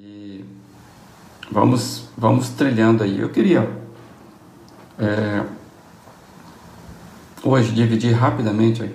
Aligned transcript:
E 0.00 0.44
vamos, 1.50 2.04
vamos 2.16 2.50
trilhando 2.50 3.02
aí. 3.02 3.18
Eu 3.18 3.30
queria 3.30 3.68
é, 4.96 5.44
hoje 7.42 7.72
dividir 7.72 8.12
rapidamente 8.12 8.94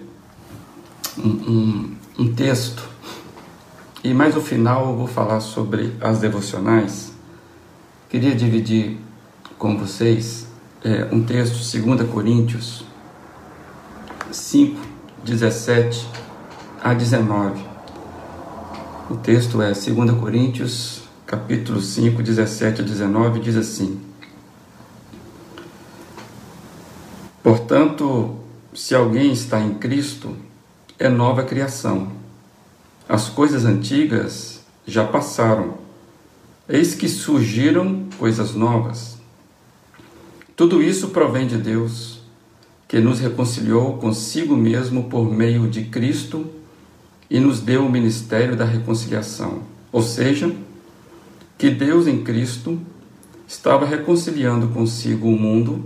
um, 1.18 1.28
um, 1.28 1.96
um 2.20 2.34
texto 2.34 2.88
e 4.02 4.14
mais 4.14 4.34
no 4.34 4.40
final 4.40 4.92
eu 4.92 4.96
vou 4.96 5.08
falar 5.08 5.42
sobre 5.42 5.94
as 6.00 6.20
devocionais. 6.20 7.12
Queria 8.08 8.34
dividir 8.34 8.98
com 9.58 9.78
vocês 9.78 10.48
é, 10.86 11.10
um 11.12 11.22
texto, 11.22 11.56
2 11.82 12.10
Coríntios 12.10 12.86
5, 14.32 14.80
17 15.26 16.08
a 16.82 16.94
19. 16.94 17.73
O 19.10 19.18
texto 19.18 19.62
é 19.62 19.74
2 19.74 20.12
Coríntios, 20.18 21.02
capítulo 21.26 21.82
5, 21.82 22.24
17 22.24 22.82
a 22.82 22.86
19, 22.86 23.42
diz 23.42 23.58
assim: 23.58 24.00
Portanto, 27.44 28.38
se 28.74 28.96
alguém 28.96 29.34
está 29.34 29.60
em 29.60 29.74
Cristo, 29.74 30.38
é 30.98 31.10
nova 31.10 31.44
criação. 31.44 32.14
As 33.08 33.28
coisas 33.28 33.66
antigas 33.66 34.62
já 34.88 35.06
passaram, 35.06 35.74
eis 36.70 36.96
que 36.96 37.10
surgiram 37.10 38.06
coisas 38.18 38.56
novas. 38.56 39.18
Tudo 40.56 40.82
isso 40.82 41.10
provém 41.10 41.46
de 41.46 41.58
Deus, 41.58 42.22
que 42.88 43.02
nos 43.02 43.20
reconciliou 43.20 43.98
consigo 43.98 44.56
mesmo 44.56 45.10
por 45.10 45.30
meio 45.30 45.68
de 45.68 45.84
Cristo 45.84 46.63
e 47.34 47.40
nos 47.40 47.60
deu 47.60 47.84
o 47.84 47.92
ministério 47.92 48.56
da 48.56 48.64
reconciliação. 48.64 49.64
Ou 49.92 50.04
seja, 50.04 50.56
que 51.58 51.72
Deus 51.72 52.06
em 52.06 52.24
Cristo 52.24 52.80
estava 53.48 53.88
reconciliando 53.88 54.68
consigo 54.68 55.28
o 55.28 55.40
mundo, 55.40 55.84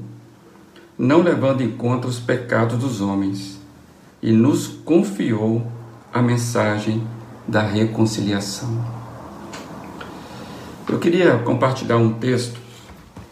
não 0.97 1.21
levando 1.21 1.61
em 1.61 1.71
conta 1.71 2.05
os 2.05 2.19
pecados 2.19 2.77
dos 2.77 2.99
homens, 2.99 3.57
e 4.21 4.33
nos 4.33 4.67
confiou 4.67 5.65
a 6.13 6.21
mensagem 6.21 7.01
da 7.47 7.61
reconciliação. 7.61 8.85
Eu 10.89 10.99
queria 10.99 11.37
compartilhar 11.37 11.95
um 11.95 12.11
texto, 12.15 12.59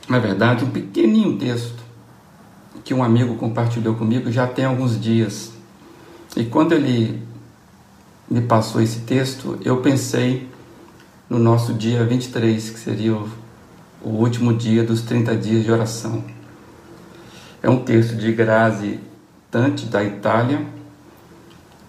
na 0.08 0.20
verdade, 0.20 0.64
um 0.64 0.70
pequenininho 0.70 1.38
texto, 1.38 1.84
que 2.82 2.94
um 2.94 3.04
amigo 3.04 3.36
compartilhou 3.36 3.96
comigo 3.96 4.32
já 4.32 4.48
tem 4.48 4.64
alguns 4.64 4.98
dias. 4.98 5.52
E 6.38 6.46
quando 6.46 6.72
ele 6.72 7.25
me 8.30 8.42
passou 8.42 8.82
esse 8.82 9.02
texto, 9.02 9.58
eu 9.64 9.78
pensei 9.78 10.50
no 11.30 11.40
nosso 11.40 11.74
dia 11.74 12.04
23, 12.04 12.70
que 12.70 12.80
seria 12.80 13.14
o, 13.14 13.30
o 14.04 14.10
último 14.10 14.54
dia 14.54 14.84
dos 14.84 15.02
30 15.02 15.36
dias 15.36 15.64
de 15.64 15.72
oração. 15.72 16.24
É 17.62 17.70
um 17.70 17.84
texto 17.84 18.16
de 18.16 18.32
Grazi 18.32 19.00
Tante, 19.50 19.86
da 19.86 20.04
Itália. 20.04 20.66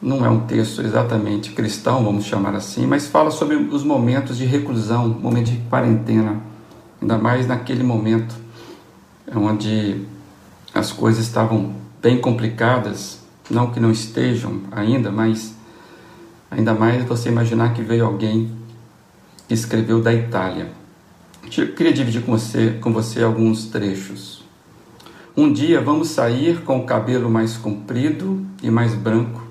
Não 0.01 0.25
é 0.25 0.31
um 0.31 0.41
texto 0.41 0.83
exatamente 0.83 1.53
cristão, 1.53 2.05
vamos 2.05 2.25
chamar 2.25 2.55
assim, 2.55 2.87
mas 2.87 3.07
fala 3.07 3.31
sobre 3.31 3.57
os 3.57 3.83
momentos 3.83 4.37
de 4.37 4.45
reclusão, 4.45 5.09
momento 5.09 5.51
de 5.51 5.57
quarentena, 5.69 6.41
ainda 7.01 7.19
mais 7.19 7.47
naquele 7.47 7.83
momento 7.83 8.35
onde 9.35 10.03
as 10.73 10.93
coisas 10.93 11.25
estavam 11.25 11.75
bem 12.01 12.21
complicadas, 12.21 13.21
não 13.51 13.71
que 13.71 13.81
não 13.81 13.91
estejam 13.91 14.61
ainda, 14.71 15.11
mas 15.11 15.55
Ainda 16.57 16.73
mais 16.73 17.05
você 17.05 17.29
imaginar 17.29 17.75
que 17.75 17.83
veio 17.83 18.07
alguém 18.07 18.51
que 19.47 19.53
escreveu 19.53 20.01
da 20.01 20.11
Itália. 20.15 20.73
Eu 21.55 21.75
queria 21.75 21.93
dividir 21.93 22.23
com 22.23 22.33
você, 22.33 22.79
com 22.81 22.95
você 22.95 23.23
alguns 23.23 23.67
trechos. 23.67 24.43
Um 25.37 25.53
dia 25.53 25.83
vamos 25.83 26.09
sair 26.09 26.63
com 26.63 26.79
o 26.79 26.87
cabelo 26.87 27.29
mais 27.29 27.59
comprido 27.59 28.47
e 28.63 28.71
mais 28.71 28.95
branco, 28.95 29.43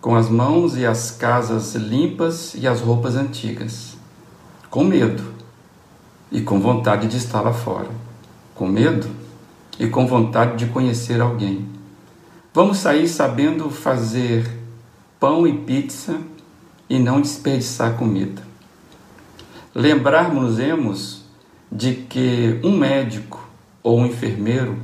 com 0.00 0.14
as 0.14 0.28
mãos 0.28 0.76
e 0.76 0.86
as 0.86 1.10
casas 1.10 1.74
limpas 1.74 2.54
e 2.54 2.68
as 2.68 2.80
roupas 2.80 3.16
antigas, 3.16 3.96
com 4.70 4.84
medo 4.84 5.24
e 6.30 6.40
com 6.40 6.60
vontade 6.60 7.08
de 7.08 7.16
estar 7.16 7.40
lá 7.40 7.52
fora, 7.52 7.90
com 8.54 8.68
medo 8.68 9.08
e 9.80 9.88
com 9.88 10.06
vontade 10.06 10.64
de 10.64 10.70
conhecer 10.70 11.20
alguém. 11.20 11.66
Vamos 12.54 12.78
sair 12.78 13.08
sabendo 13.08 13.68
fazer 13.68 14.57
pão 15.20 15.46
e 15.46 15.52
pizza 15.52 16.20
e 16.88 16.98
não 16.98 17.20
desperdiçar 17.20 17.96
comida. 17.96 18.42
Lembrarmos-nos 19.74 21.24
de 21.70 21.94
que 21.94 22.60
um 22.62 22.76
médico 22.76 23.46
ou 23.82 23.98
um 23.98 24.06
enfermeiro 24.06 24.78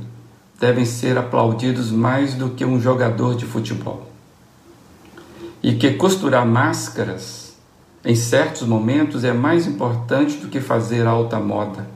devem 0.59 0.85
ser 0.85 1.17
aplaudidos 1.17 1.91
mais 1.91 2.33
do 2.33 2.49
que 2.49 2.65
um 2.65 2.79
jogador 2.79 3.35
de 3.35 3.45
futebol. 3.45 4.09
E 5.63 5.75
que 5.75 5.93
costurar 5.93 6.45
máscaras 6.45 7.55
em 8.03 8.15
certos 8.15 8.67
momentos 8.67 9.23
é 9.23 9.33
mais 9.33 9.65
importante 9.65 10.37
do 10.37 10.47
que 10.47 10.59
fazer 10.59 11.07
alta 11.07 11.39
moda. 11.39 11.87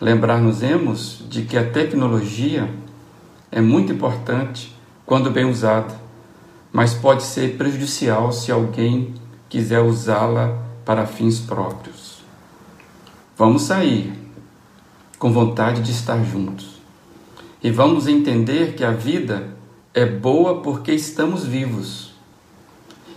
Lembrar-nos 0.00 1.24
de 1.28 1.42
que 1.42 1.58
a 1.58 1.68
tecnologia 1.68 2.70
é 3.50 3.60
muito 3.60 3.92
importante 3.92 4.74
quando 5.04 5.30
bem 5.30 5.44
usada 5.44 6.07
mas 6.72 6.94
pode 6.94 7.22
ser 7.22 7.56
prejudicial 7.56 8.32
se 8.32 8.52
alguém 8.52 9.14
quiser 9.48 9.80
usá-la 9.80 10.58
para 10.84 11.06
fins 11.06 11.40
próprios. 11.40 12.18
Vamos 13.36 13.62
sair 13.62 14.12
com 15.18 15.32
vontade 15.32 15.82
de 15.82 15.90
estar 15.90 16.22
juntos 16.24 16.80
e 17.62 17.70
vamos 17.70 18.06
entender 18.06 18.74
que 18.74 18.84
a 18.84 18.92
vida 18.92 19.56
é 19.92 20.06
boa 20.06 20.62
porque 20.62 20.92
estamos 20.92 21.44
vivos 21.44 22.12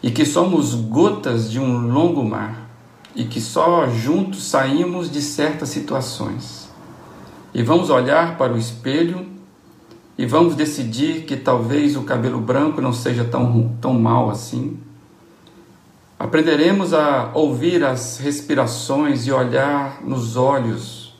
e 0.01 0.09
que 0.09 0.25
somos 0.25 0.73
gotas 0.73 1.51
de 1.51 1.59
um 1.59 1.91
longo 1.91 2.23
mar 2.23 2.69
e 3.15 3.25
que 3.25 3.39
só 3.39 3.87
juntos 3.87 4.45
saímos 4.45 5.11
de 5.11 5.21
certas 5.21 5.69
situações. 5.69 6.69
E 7.53 7.61
vamos 7.61 7.89
olhar 7.89 8.37
para 8.37 8.53
o 8.53 8.57
espelho 8.57 9.30
e 10.21 10.25
vamos 10.27 10.53
decidir 10.53 11.23
que 11.23 11.35
talvez 11.35 11.97
o 11.97 12.03
cabelo 12.03 12.39
branco 12.39 12.79
não 12.79 12.93
seja 12.93 13.23
tão, 13.23 13.75
tão 13.81 13.95
mal 13.95 14.29
assim. 14.29 14.79
Aprenderemos 16.19 16.93
a 16.93 17.31
ouvir 17.33 17.83
as 17.83 18.19
respirações 18.19 19.25
e 19.25 19.31
olhar 19.31 19.99
nos 20.03 20.37
olhos 20.37 21.19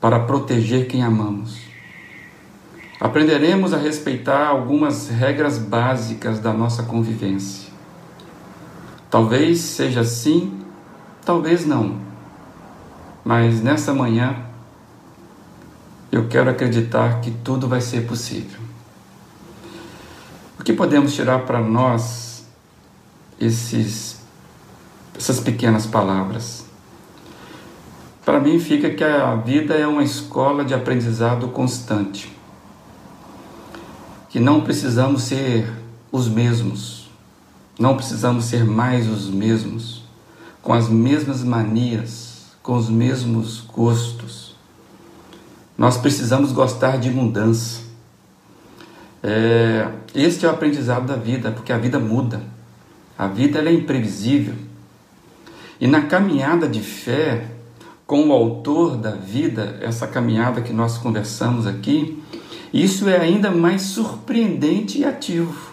para 0.00 0.18
proteger 0.18 0.88
quem 0.88 1.04
amamos. 1.04 1.60
Aprenderemos 2.98 3.72
a 3.72 3.76
respeitar 3.76 4.48
algumas 4.48 5.08
regras 5.08 5.56
básicas 5.56 6.40
da 6.40 6.52
nossa 6.52 6.82
convivência. 6.82 7.70
Talvez 9.08 9.60
seja 9.60 10.00
assim, 10.00 10.58
talvez 11.24 11.64
não. 11.64 11.98
Mas 13.24 13.62
nessa 13.62 13.94
manhã, 13.94 14.50
eu 16.12 16.28
quero 16.28 16.50
acreditar 16.50 17.22
que 17.22 17.30
tudo 17.30 17.66
vai 17.66 17.80
ser 17.80 18.06
possível. 18.06 18.60
O 20.60 20.62
que 20.62 20.74
podemos 20.74 21.14
tirar 21.14 21.46
para 21.46 21.58
nós 21.58 22.44
esses, 23.40 24.20
essas 25.16 25.40
pequenas 25.40 25.86
palavras? 25.86 26.66
Para 28.26 28.38
mim, 28.38 28.60
fica 28.60 28.90
que 28.90 29.02
a 29.02 29.34
vida 29.36 29.72
é 29.74 29.86
uma 29.86 30.04
escola 30.04 30.66
de 30.66 30.74
aprendizado 30.74 31.48
constante. 31.48 32.30
Que 34.28 34.38
não 34.38 34.60
precisamos 34.60 35.22
ser 35.22 35.66
os 36.12 36.28
mesmos, 36.28 37.10
não 37.78 37.96
precisamos 37.96 38.44
ser 38.44 38.64
mais 38.66 39.08
os 39.08 39.30
mesmos, 39.30 40.04
com 40.60 40.74
as 40.74 40.90
mesmas 40.90 41.42
manias, 41.42 42.52
com 42.62 42.76
os 42.76 42.90
mesmos 42.90 43.62
gostos 43.62 44.51
nós 45.82 45.98
precisamos 45.98 46.52
gostar 46.52 46.96
de 46.96 47.10
mudança. 47.10 47.80
É, 49.20 49.88
este 50.14 50.46
é 50.46 50.48
o 50.48 50.52
aprendizado 50.52 51.06
da 51.06 51.16
vida, 51.16 51.50
porque 51.50 51.72
a 51.72 51.76
vida 51.76 51.98
muda. 51.98 52.40
A 53.18 53.26
vida 53.26 53.58
é 53.58 53.72
imprevisível. 53.72 54.54
E 55.80 55.88
na 55.88 56.02
caminhada 56.02 56.68
de 56.68 56.78
fé, 56.78 57.48
com 58.06 58.28
o 58.28 58.32
autor 58.32 58.96
da 58.96 59.10
vida, 59.10 59.76
essa 59.82 60.06
caminhada 60.06 60.60
que 60.60 60.72
nós 60.72 60.98
conversamos 60.98 61.66
aqui, 61.66 62.22
isso 62.72 63.08
é 63.08 63.18
ainda 63.18 63.50
mais 63.50 63.82
surpreendente 63.82 64.98
e 64.98 65.04
ativo. 65.04 65.72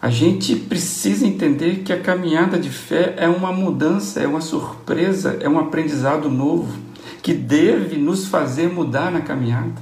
A 0.00 0.08
gente 0.08 0.54
precisa 0.54 1.26
entender 1.26 1.82
que 1.82 1.92
a 1.92 2.00
caminhada 2.00 2.60
de 2.60 2.70
fé 2.70 3.16
é 3.16 3.28
uma 3.28 3.52
mudança, 3.52 4.20
é 4.20 4.28
uma 4.28 4.40
surpresa, 4.40 5.36
é 5.40 5.48
um 5.48 5.58
aprendizado 5.58 6.30
novo 6.30 6.81
que 7.22 7.32
deve 7.32 7.96
nos 7.96 8.26
fazer 8.26 8.68
mudar 8.68 9.10
na 9.12 9.20
caminhada. 9.20 9.80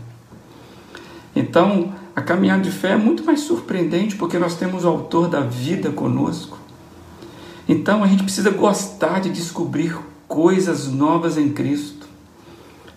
Então, 1.35 1.95
a 2.15 2.21
caminhada 2.21 2.63
de 2.63 2.71
fé 2.71 2.91
é 2.91 2.97
muito 2.97 3.25
mais 3.25 3.41
surpreendente 3.41 4.17
porque 4.17 4.39
nós 4.39 4.57
temos 4.57 4.85
o 4.85 4.89
autor 4.89 5.29
da 5.29 5.41
vida 5.41 5.91
conosco. 5.91 6.59
Então 7.69 8.03
a 8.03 8.07
gente 8.07 8.25
precisa 8.25 8.51
gostar 8.51 9.21
de 9.21 9.31
descobrir 9.31 9.97
coisas 10.27 10.89
novas 10.89 11.39
em 11.39 11.51
Cristo 11.51 12.07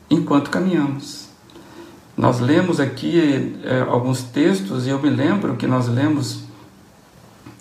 enquanto 0.10 0.50
caminhamos. 0.50 1.28
Nós 2.18 2.40
lemos 2.40 2.80
aqui 2.80 3.56
é, 3.64 3.82
alguns 3.82 4.24
textos 4.24 4.86
e 4.86 4.90
eu 4.90 5.00
me 5.00 5.10
lembro 5.10 5.56
que 5.56 5.68
nós 5.68 5.88
lemos 5.88 6.44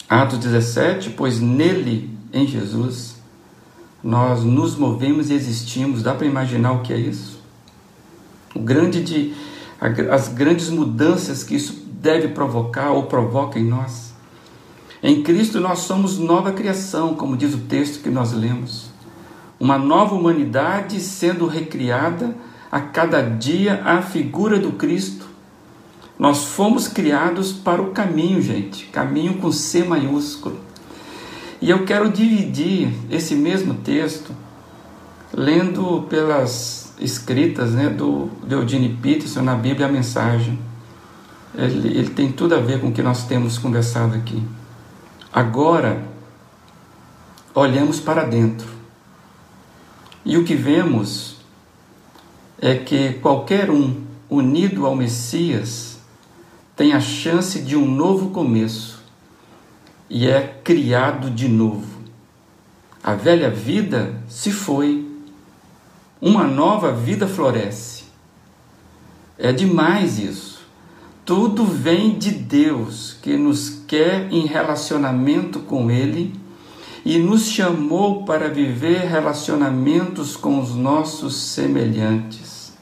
Atos 0.08 0.38
17, 0.38 1.10
pois 1.10 1.40
nele, 1.40 2.10
em 2.32 2.46
Jesus, 2.46 3.16
nós 4.02 4.42
nos 4.42 4.76
movemos 4.76 5.30
e 5.30 5.34
existimos. 5.34 6.02
Dá 6.02 6.14
para 6.14 6.26
imaginar 6.26 6.72
o 6.72 6.80
que 6.80 6.92
é 6.92 6.98
isso? 6.98 7.40
O 8.54 8.58
grande 8.58 9.02
de, 9.02 9.34
as 10.10 10.28
grandes 10.28 10.68
mudanças 10.68 11.44
que 11.44 11.54
isso 11.54 11.84
deve 12.00 12.28
provocar 12.28 12.90
ou 12.90 13.04
provoca 13.04 13.58
em 13.58 13.64
nós. 13.64 14.12
Em 15.02 15.22
Cristo 15.22 15.60
nós 15.60 15.80
somos 15.80 16.18
nova 16.18 16.52
criação, 16.52 17.14
como 17.14 17.36
diz 17.36 17.54
o 17.54 17.58
texto 17.58 18.02
que 18.02 18.10
nós 18.10 18.32
lemos. 18.32 18.90
Uma 19.58 19.78
nova 19.78 20.14
humanidade 20.14 21.00
sendo 21.00 21.46
recriada 21.46 22.36
a 22.70 22.80
cada 22.80 23.20
dia 23.20 23.82
à 23.84 24.02
figura 24.02 24.58
do 24.58 24.72
Cristo. 24.72 25.26
Nós 26.18 26.44
fomos 26.44 26.88
criados 26.88 27.52
para 27.52 27.82
o 27.82 27.90
caminho, 27.90 28.40
gente, 28.40 28.86
caminho 28.86 29.34
com 29.34 29.50
C 29.50 29.84
maiúsculo. 29.84 30.58
E 31.62 31.70
eu 31.70 31.84
quero 31.84 32.10
dividir 32.10 32.92
esse 33.08 33.36
mesmo 33.36 33.74
texto 33.74 34.34
lendo 35.32 36.02
pelas 36.10 36.92
escritas 36.98 37.70
né, 37.70 37.88
do 37.88 38.28
Eugene 38.50 38.98
Peterson 39.00 39.42
na 39.42 39.54
Bíblia 39.54 39.86
a 39.86 39.88
mensagem. 39.88 40.58
Ele, 41.54 41.96
ele 41.96 42.10
tem 42.10 42.32
tudo 42.32 42.56
a 42.56 42.58
ver 42.58 42.80
com 42.80 42.88
o 42.88 42.92
que 42.92 43.00
nós 43.00 43.26
temos 43.28 43.58
conversado 43.58 44.16
aqui. 44.16 44.42
Agora, 45.32 46.02
olhamos 47.54 48.00
para 48.00 48.24
dentro. 48.24 48.66
E 50.24 50.36
o 50.36 50.42
que 50.42 50.56
vemos 50.56 51.36
é 52.60 52.74
que 52.74 53.12
qualquer 53.14 53.70
um 53.70 54.02
unido 54.28 54.84
ao 54.84 54.96
Messias 54.96 56.00
tem 56.74 56.92
a 56.92 57.00
chance 57.00 57.60
de 57.60 57.76
um 57.76 57.88
novo 57.88 58.30
começo 58.30 59.01
e 60.14 60.28
é 60.28 60.60
criado 60.62 61.30
de 61.30 61.48
novo. 61.48 62.02
A 63.02 63.14
velha 63.14 63.48
vida 63.48 64.22
se 64.28 64.52
foi, 64.52 65.08
uma 66.20 66.44
nova 66.44 66.92
vida 66.92 67.26
floresce. 67.26 68.04
É 69.38 69.52
demais 69.52 70.18
isso. 70.18 70.60
Tudo 71.24 71.64
vem 71.64 72.18
de 72.18 72.30
Deus 72.30 73.16
que 73.22 73.38
nos 73.38 73.70
quer 73.88 74.30
em 74.30 74.44
relacionamento 74.44 75.60
com 75.60 75.90
Ele 75.90 76.38
e 77.06 77.16
nos 77.16 77.48
chamou 77.48 78.26
para 78.26 78.50
viver 78.50 79.08
relacionamentos 79.08 80.36
com 80.36 80.60
os 80.60 80.74
nossos 80.74 81.34
semelhantes. 81.36 82.74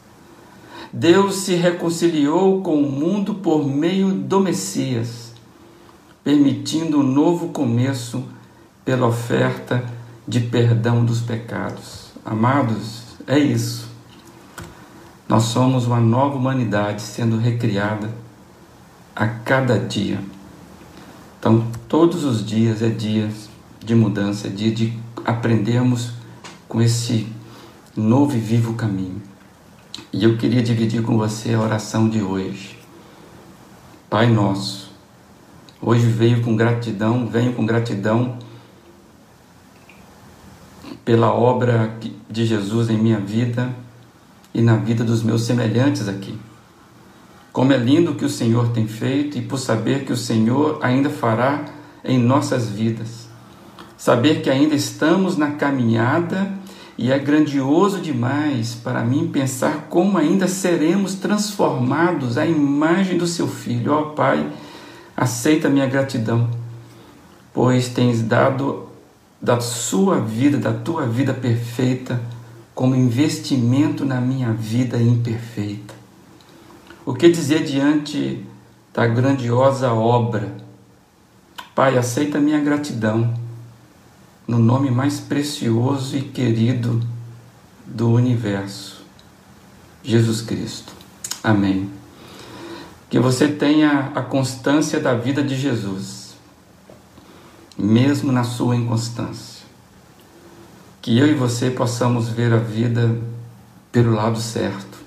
Deus 0.92 1.36
se 1.36 1.54
reconciliou 1.54 2.60
com 2.60 2.82
o 2.82 2.90
mundo 2.90 3.34
por 3.34 3.64
meio 3.64 4.10
do 4.10 4.40
Messias 4.40 5.29
permitindo 6.30 7.00
um 7.00 7.02
novo 7.02 7.48
começo 7.48 8.22
pela 8.84 9.08
oferta 9.08 9.84
de 10.28 10.38
perdão 10.38 11.04
dos 11.04 11.20
pecados. 11.20 12.12
Amados, 12.24 13.02
é 13.26 13.36
isso. 13.36 13.88
Nós 15.28 15.42
somos 15.42 15.88
uma 15.88 15.98
nova 15.98 16.36
humanidade 16.36 17.02
sendo 17.02 17.36
recriada 17.36 18.14
a 19.16 19.26
cada 19.26 19.76
dia. 19.76 20.20
Então, 21.40 21.66
todos 21.88 22.22
os 22.22 22.46
dias 22.46 22.80
é 22.80 22.88
dia 22.88 23.28
de 23.84 23.96
mudança, 23.96 24.46
é 24.46 24.50
dia 24.50 24.70
de 24.70 24.96
aprendermos 25.24 26.12
com 26.68 26.80
esse 26.80 27.26
novo 27.96 28.36
e 28.36 28.38
vivo 28.38 28.74
caminho. 28.74 29.20
E 30.12 30.22
eu 30.22 30.38
queria 30.38 30.62
dividir 30.62 31.02
com 31.02 31.18
você 31.18 31.54
a 31.54 31.60
oração 31.60 32.08
de 32.08 32.22
hoje. 32.22 32.78
Pai 34.08 34.28
nosso, 34.30 34.89
Hoje 35.82 36.06
veio 36.06 36.42
com 36.42 36.54
gratidão, 36.54 37.26
venho 37.26 37.54
com 37.54 37.64
gratidão 37.64 38.36
pela 41.04 41.32
obra 41.32 41.96
de 42.28 42.44
Jesus 42.44 42.90
em 42.90 42.98
minha 42.98 43.18
vida 43.18 43.74
e 44.52 44.60
na 44.60 44.76
vida 44.76 45.02
dos 45.02 45.22
meus 45.22 45.42
semelhantes 45.42 46.06
aqui. 46.06 46.38
Como 47.50 47.72
é 47.72 47.78
lindo 47.78 48.10
o 48.10 48.14
que 48.14 48.26
o 48.26 48.28
Senhor 48.28 48.68
tem 48.68 48.86
feito 48.86 49.38
e 49.38 49.42
por 49.42 49.56
saber 49.56 50.04
que 50.04 50.12
o 50.12 50.16
Senhor 50.16 50.78
ainda 50.82 51.08
fará 51.08 51.64
em 52.04 52.18
nossas 52.18 52.68
vidas. 52.68 53.28
Saber 53.96 54.42
que 54.42 54.50
ainda 54.50 54.74
estamos 54.74 55.38
na 55.38 55.52
caminhada 55.52 56.52
e 56.96 57.10
é 57.10 57.18
grandioso 57.18 58.00
demais 58.00 58.74
para 58.74 59.02
mim 59.02 59.30
pensar 59.32 59.86
como 59.88 60.18
ainda 60.18 60.46
seremos 60.46 61.14
transformados 61.14 62.36
à 62.36 62.44
imagem 62.44 63.16
do 63.16 63.26
seu 63.26 63.48
Filho. 63.48 63.92
Ó 63.92 64.00
oh, 64.00 64.06
Pai, 64.10 64.46
Aceita 65.20 65.68
minha 65.68 65.86
gratidão, 65.86 66.48
pois 67.52 67.90
tens 67.90 68.22
dado 68.22 68.88
da 69.38 69.60
sua 69.60 70.18
vida, 70.18 70.56
da 70.56 70.72
tua 70.72 71.06
vida 71.06 71.34
perfeita, 71.34 72.18
como 72.74 72.96
investimento 72.96 74.02
na 74.06 74.18
minha 74.18 74.50
vida 74.54 74.96
imperfeita. 74.96 75.92
O 77.04 77.12
que 77.12 77.28
dizer 77.28 77.64
diante 77.64 78.46
da 78.94 79.06
grandiosa 79.06 79.92
obra? 79.92 80.56
Pai, 81.74 81.98
aceita 81.98 82.40
minha 82.40 82.58
gratidão 82.58 83.34
no 84.48 84.58
nome 84.58 84.90
mais 84.90 85.20
precioso 85.20 86.16
e 86.16 86.22
querido 86.22 86.98
do 87.84 88.10
universo, 88.10 89.04
Jesus 90.02 90.40
Cristo. 90.40 90.94
Amém 91.44 91.99
que 93.10 93.18
você 93.18 93.48
tenha 93.48 94.12
a 94.14 94.22
constância 94.22 95.00
da 95.00 95.14
vida 95.14 95.42
de 95.42 95.56
Jesus, 95.56 96.36
mesmo 97.76 98.30
na 98.30 98.44
sua 98.44 98.76
inconstância. 98.76 99.66
Que 101.02 101.18
eu 101.18 101.26
e 101.26 101.34
você 101.34 101.70
possamos 101.70 102.28
ver 102.28 102.52
a 102.52 102.58
vida 102.58 103.18
pelo 103.90 104.14
lado 104.14 104.38
certo, 104.40 104.98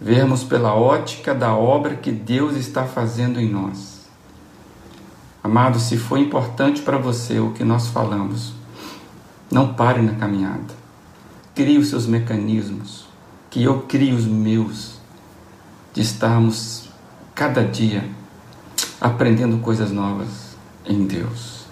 vermos 0.00 0.42
pela 0.42 0.74
ótica 0.74 1.34
da 1.34 1.54
obra 1.54 1.96
que 1.96 2.10
Deus 2.10 2.56
está 2.56 2.86
fazendo 2.86 3.38
em 3.38 3.50
nós. 3.50 4.06
Amado, 5.44 5.78
se 5.78 5.98
foi 5.98 6.20
importante 6.20 6.80
para 6.80 6.96
você 6.96 7.38
o 7.38 7.52
que 7.52 7.64
nós 7.64 7.88
falamos, 7.88 8.54
não 9.50 9.74
pare 9.74 10.00
na 10.00 10.14
caminhada. 10.14 10.74
Crie 11.54 11.76
os 11.76 11.88
seus 11.88 12.06
mecanismos, 12.06 13.04
que 13.50 13.62
eu 13.62 13.82
crie 13.82 14.14
os 14.14 14.24
meus 14.24 15.01
de 15.92 16.00
estarmos 16.00 16.88
cada 17.34 17.64
dia 17.64 18.04
aprendendo 19.00 19.58
coisas 19.58 19.90
novas 19.90 20.56
em 20.86 21.06
Deus. 21.06 21.66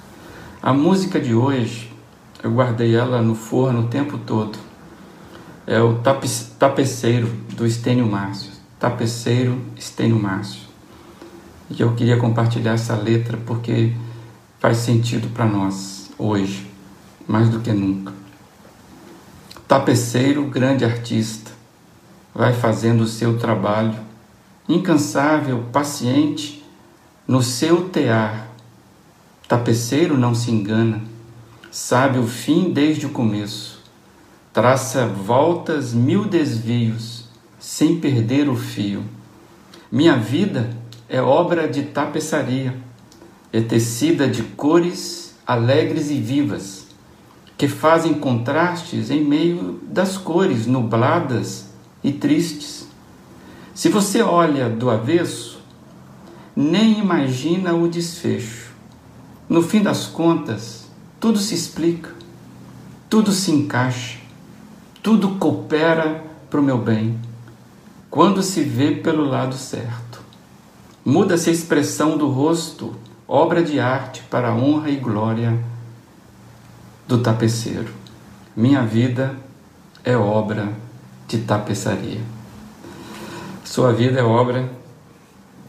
A 0.63 0.73
música 0.73 1.21
de 1.21 1.35
hoje, 1.35 1.93
eu 2.43 2.51
guardei 2.51 2.95
ela 2.95 3.23
no 3.23 3.35
forno 3.35 3.83
o 3.83 3.89
tempo 3.89 4.19
todo. 4.19 4.59
É 5.67 5.81
o 5.81 6.01
Tapeceiro 6.59 7.29
do 7.55 7.65
Estênio 7.65 8.07
Márcio. 8.07 8.51
Tapeceiro 8.79 9.61
Estênio 9.77 10.19
Márcio. 10.19 10.63
E 11.71 11.81
eu 11.81 11.95
queria 11.95 12.17
compartilhar 12.17 12.73
essa 12.73 12.97
letra 12.97 13.39
porque 13.47 13.93
faz 14.59 14.79
sentido 14.79 15.33
para 15.33 15.47
nós 15.47 16.11
hoje, 16.19 16.69
mais 17.29 17.49
do 17.49 17.61
que 17.61 17.73
nunca. 17.73 18.13
Tapeceiro, 19.69 20.45
grande 20.47 20.85
artista, 20.85 21.53
vai 22.35 22.53
fazendo 22.53 23.03
o 23.03 23.07
seu 23.07 23.39
trabalho 23.39 24.10
incansável, 24.69 25.65
paciente, 25.73 26.65
no 27.27 27.43
seu 27.43 27.89
tear. 27.89 28.49
Tapeceiro 29.47 30.17
não 30.19 30.35
se 30.35 30.51
engana, 30.51 31.03
sabe 31.71 32.19
o 32.19 32.27
fim 32.27 32.73
desde 32.73 33.07
o 33.07 33.11
começo, 33.11 33.81
traça 34.53 35.07
voltas 35.07 35.93
mil 35.93 36.25
desvios, 36.25 37.25
sem 37.59 38.01
perder 38.01 38.49
o 38.49 38.57
fio. 38.57 39.05
Minha 39.91 40.17
vida 40.17 40.71
é 41.09 41.21
obra 41.21 41.69
de 41.69 41.83
tapeçaria, 41.83 42.77
é 43.53 43.61
tecida 43.61 44.29
de 44.29 44.43
cores 44.43 45.37
alegres 45.47 46.11
e 46.11 46.21
vivas, 46.21 46.87
que 47.59 47.67
fazem 47.69 48.15
contrastes 48.15 49.11
em 49.11 49.25
meio 49.25 49.81
das 49.83 50.17
cores 50.17 50.67
nubladas 50.67 51.67
e 52.03 52.13
tristes 52.13 52.90
se 53.81 53.89
você 53.89 54.21
olha 54.21 54.69
do 54.69 54.91
avesso, 54.91 55.59
nem 56.55 56.99
imagina 56.99 57.73
o 57.73 57.89
desfecho. 57.89 58.75
No 59.49 59.63
fim 59.63 59.83
das 59.83 60.05
contas, 60.05 60.87
tudo 61.19 61.39
se 61.39 61.55
explica, 61.55 62.11
tudo 63.09 63.33
se 63.33 63.51
encaixa, 63.51 64.19
tudo 65.03 65.37
coopera 65.37 66.23
para 66.51 66.61
o 66.61 66.63
meu 66.63 66.77
bem, 66.77 67.19
quando 68.11 68.43
se 68.43 68.63
vê 68.63 68.91
pelo 68.91 69.25
lado 69.25 69.55
certo. 69.55 70.21
Muda-se 71.03 71.49
a 71.49 71.53
expressão 71.55 72.19
do 72.19 72.29
rosto, 72.29 72.95
obra 73.27 73.63
de 73.63 73.81
arte 73.81 74.23
para 74.25 74.51
a 74.51 74.55
honra 74.55 74.91
e 74.91 74.97
glória 74.97 75.59
do 77.09 77.23
tapeceiro. 77.23 77.95
Minha 78.55 78.85
vida 78.85 79.35
é 80.05 80.15
obra 80.15 80.71
de 81.27 81.39
tapeçaria. 81.39 82.40
Sua 83.71 83.93
vida 83.93 84.19
é 84.19 84.23
obra 84.25 84.69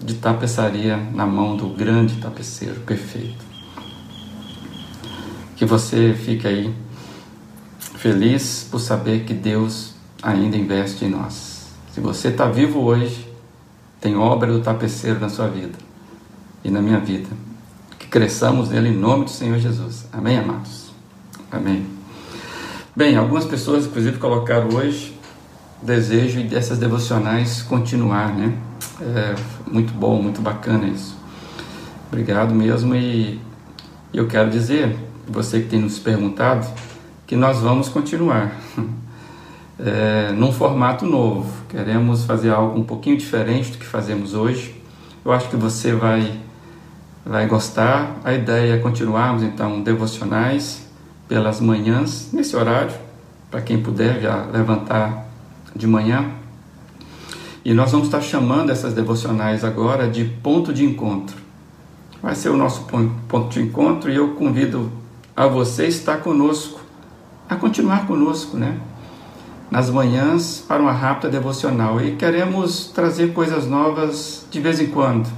de 0.03 0.15
tapeçaria 0.15 0.97
na 0.97 1.23
mão 1.23 1.55
do 1.55 1.67
grande 1.67 2.15
tapeceiro 2.19 2.79
perfeito. 2.79 3.45
Que 5.55 5.65
você 5.65 6.11
fique 6.15 6.47
aí 6.47 6.73
feliz 7.77 8.67
por 8.71 8.79
saber 8.79 9.23
que 9.23 9.35
Deus 9.35 9.93
ainda 10.19 10.57
investe 10.57 11.05
em 11.05 11.11
nós. 11.11 11.67
Se 11.93 12.01
você 12.01 12.29
está 12.29 12.47
vivo 12.47 12.79
hoje, 12.79 13.31
tem 13.99 14.17
obra 14.17 14.51
do 14.51 14.61
tapeceiro 14.61 15.19
na 15.19 15.29
sua 15.29 15.47
vida 15.47 15.77
e 16.63 16.71
na 16.71 16.81
minha 16.81 16.99
vida. 16.99 17.29
Que 17.99 18.07
cresçamos 18.07 18.69
nele 18.69 18.89
em 18.89 18.97
nome 18.97 19.25
do 19.25 19.29
Senhor 19.29 19.59
Jesus. 19.59 20.07
Amém, 20.11 20.39
amados? 20.39 20.91
Amém. 21.51 21.85
Bem, 22.95 23.15
algumas 23.15 23.45
pessoas, 23.45 23.85
inclusive, 23.85 24.17
colocaram 24.17 24.69
hoje 24.69 25.10
desejo 25.81 26.43
dessas 26.43 26.77
devocionais 26.77 27.61
continuar, 27.61 28.33
né? 28.33 28.53
É 29.01 29.35
muito 29.69 29.93
bom, 29.93 30.21
muito 30.21 30.41
bacana 30.41 30.87
isso. 30.87 31.17
Obrigado 32.07 32.53
mesmo 32.53 32.93
e 32.95 33.39
eu 34.13 34.27
quero 34.27 34.49
dizer, 34.49 34.95
você 35.27 35.61
que 35.61 35.69
tem 35.69 35.79
nos 35.79 35.97
perguntado, 35.97 36.67
que 37.25 37.35
nós 37.35 37.59
vamos 37.59 37.87
continuar 37.89 38.51
é, 39.79 40.31
num 40.33 40.51
formato 40.51 41.05
novo. 41.05 41.49
Queremos 41.69 42.25
fazer 42.25 42.49
algo 42.49 42.77
um 42.79 42.83
pouquinho 42.83 43.17
diferente 43.17 43.71
do 43.71 43.77
que 43.77 43.85
fazemos 43.85 44.33
hoje. 44.33 44.75
Eu 45.23 45.31
acho 45.31 45.49
que 45.49 45.55
você 45.55 45.93
vai 45.93 46.39
vai 47.25 47.47
gostar. 47.47 48.17
A 48.23 48.33
ideia 48.33 48.73
é 48.73 48.77
continuarmos 48.79 49.43
então 49.43 49.81
devocionais 49.81 50.87
pelas 51.27 51.61
manhãs 51.61 52.29
nesse 52.33 52.55
horário, 52.55 52.93
para 53.49 53.61
quem 53.61 53.81
puder 53.81 54.19
já 54.19 54.45
levantar 54.51 55.30
de 55.75 55.87
manhã. 55.87 56.31
E 57.63 57.73
nós 57.73 57.91
vamos 57.91 58.07
estar 58.07 58.21
chamando 58.21 58.71
essas 58.71 58.93
devocionais 58.93 59.63
agora 59.63 60.09
de 60.09 60.25
ponto 60.25 60.73
de 60.73 60.83
encontro. 60.83 61.37
Vai 62.21 62.35
ser 62.35 62.49
o 62.49 62.57
nosso 62.57 62.85
ponto 63.27 63.49
de 63.49 63.61
encontro 63.61 64.11
e 64.11 64.15
eu 64.15 64.29
convido 64.35 64.91
a 65.35 65.47
você 65.47 65.87
estar 65.87 66.17
conosco, 66.17 66.79
a 67.49 67.55
continuar 67.55 68.05
conosco, 68.05 68.57
né? 68.57 68.77
Nas 69.69 69.89
manhãs 69.89 70.63
para 70.67 70.81
uma 70.81 70.91
rápida 70.91 71.29
devocional. 71.29 72.01
E 72.01 72.15
queremos 72.15 72.87
trazer 72.93 73.33
coisas 73.33 73.67
novas 73.67 74.45
de 74.51 74.59
vez 74.59 74.79
em 74.79 74.87
quando. 74.87 75.29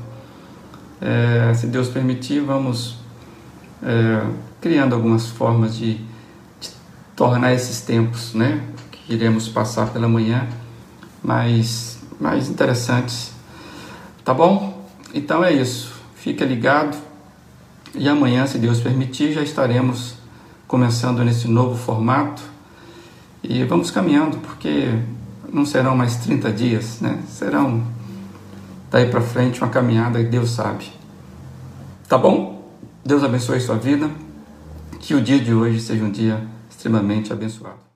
É, 1.00 1.54
se 1.54 1.68
Deus 1.68 1.90
permitir, 1.90 2.40
vamos 2.40 2.98
é, 3.82 4.26
criando 4.62 4.96
algumas 4.96 5.28
formas 5.28 5.76
de, 5.76 5.96
de 6.60 6.70
tornar 7.16 7.54
esses 7.54 7.82
tempos, 7.82 8.34
né? 8.34 8.62
Iremos 9.14 9.48
passar 9.48 9.90
pela 9.90 10.08
manhã 10.08 10.48
mais, 11.24 12.00
mais 12.20 12.50
interessantes. 12.50 13.32
Tá 14.26 14.34
bom? 14.34 14.88
Então 15.14 15.44
é 15.44 15.54
isso. 15.54 15.94
Fica 16.16 16.44
ligado. 16.44 16.98
E 17.96 18.10
amanhã, 18.10 18.48
se 18.48 18.58
Deus 18.58 18.80
permitir, 18.80 19.34
já 19.34 19.42
estaremos 19.42 20.16
começando 20.68 21.24
nesse 21.24 21.48
novo 21.48 21.78
formato. 21.78 22.42
E 23.44 23.64
vamos 23.66 23.92
caminhando, 23.92 24.38
porque 24.38 24.98
não 25.52 25.66
serão 25.66 25.96
mais 25.96 26.16
30 26.16 26.52
dias, 26.52 27.00
né? 27.00 27.22
Serão 27.28 27.84
daí 28.90 29.10
para 29.10 29.22
frente 29.22 29.62
uma 29.62 29.70
caminhada 29.70 30.24
que 30.24 30.30
Deus 30.30 30.50
sabe. 30.50 30.92
Tá 32.08 32.18
bom? 32.18 32.72
Deus 33.06 33.24
abençoe 33.24 33.60
sua 33.60 33.78
vida. 33.78 34.10
Que 35.00 35.14
o 35.14 35.22
dia 35.22 35.40
de 35.40 35.54
hoje 35.54 35.80
seja 35.82 36.04
um 36.04 36.10
dia 36.10 36.42
extremamente 36.70 37.32
abençoado. 37.32 37.93